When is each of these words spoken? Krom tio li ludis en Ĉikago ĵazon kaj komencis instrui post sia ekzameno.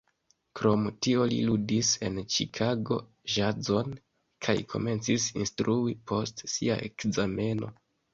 Krom 0.59 0.85
tio 1.07 1.25
li 1.33 1.35
ludis 1.49 1.91
en 2.07 2.15
Ĉikago 2.35 2.97
ĵazon 3.33 3.91
kaj 4.47 4.55
komencis 4.73 5.27
instrui 5.43 5.95
post 6.13 6.43
sia 6.55 6.79
ekzameno. 6.89 7.71